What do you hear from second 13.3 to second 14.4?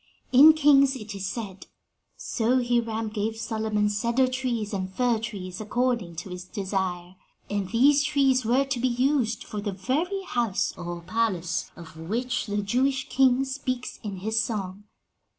speaks in